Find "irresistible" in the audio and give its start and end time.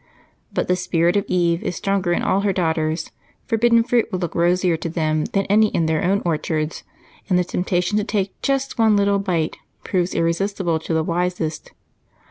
10.15-10.79